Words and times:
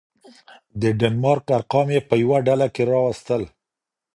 د 0.81 0.83
دنمارک 1.01 1.45
ارقام 1.57 1.87
يې 1.95 2.01
په 2.09 2.15
يوه 2.23 2.37
ډله 2.47 2.67
کي 2.75 2.83
راوستل. 2.91 3.43